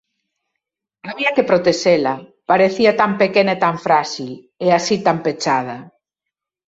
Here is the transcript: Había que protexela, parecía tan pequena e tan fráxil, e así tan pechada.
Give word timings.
Había 1.09 1.31
que 1.35 1.47
protexela, 1.51 2.13
parecía 2.51 2.91
tan 3.01 3.11
pequena 3.21 3.51
e 3.55 3.61
tan 3.65 3.75
fráxil, 3.85 4.31
e 4.65 4.67
así 4.77 4.95
tan 5.07 5.17
pechada. 5.25 5.77